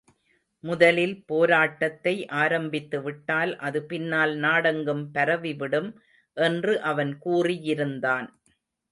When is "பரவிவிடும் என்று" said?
5.13-6.73